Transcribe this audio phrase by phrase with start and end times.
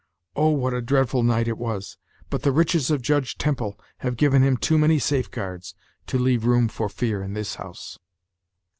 [0.35, 1.99] Oh, what a dreadful night it was!
[2.31, 5.75] But the riches of Judge Temple have given him too many safeguards,
[6.07, 7.99] to leave room for fear in this house."